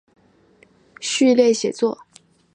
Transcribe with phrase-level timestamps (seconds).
[0.99, 1.99] 序列写作。